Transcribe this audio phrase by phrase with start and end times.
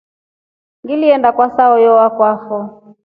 [0.83, 2.57] Ngiliinda kwa saayo wakwafo.